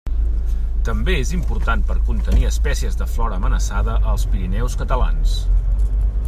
[0.87, 5.37] També és important per contenir espècies de flora amenaçada als Pirineus catalans.